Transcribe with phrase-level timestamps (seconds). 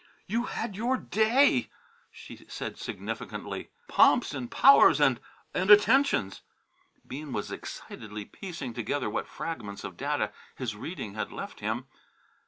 [0.25, 1.69] "You had your day,"
[2.11, 5.19] she said significantly; "pomps and powers and
[5.53, 6.41] and attentions!"
[7.05, 11.85] Bean was excitedly piecing together what fragments of data his reading had left him.